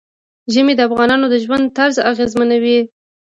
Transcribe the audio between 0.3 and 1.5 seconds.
ژمی د افغانانو د